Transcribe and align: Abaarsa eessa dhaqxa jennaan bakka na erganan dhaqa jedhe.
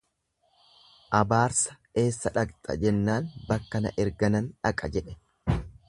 Abaarsa 1.17 1.75
eessa 2.03 2.33
dhaqxa 2.39 2.79
jennaan 2.85 3.31
bakka 3.53 3.83
na 3.87 3.93
erganan 4.07 4.53
dhaqa 4.61 4.91
jedhe. 4.99 5.21